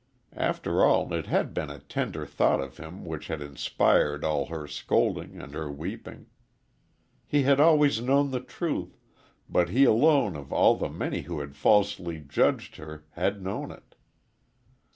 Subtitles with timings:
[0.35, 4.65] After all, it had been a tender thought of him which had inspired all her
[4.65, 6.25] scolding and her weeping.
[7.27, 8.99] He had always known the truth,
[9.47, 13.93] but he alone of all the many who had falsely judged her had known it.